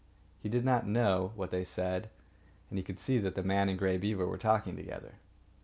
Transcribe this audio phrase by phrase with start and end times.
[0.41, 2.09] He did not know what they said,
[2.69, 5.13] but he could see the man and Grey Beaver talking together.